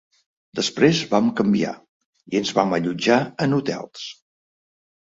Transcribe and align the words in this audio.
Després 0.59 1.01
vam 1.11 1.27
canviar 1.41 1.75
i 2.33 2.41
ens 2.41 2.55
vam 2.61 2.75
allotjar 2.81 3.21
en 3.47 3.57
hotels. 3.61 4.13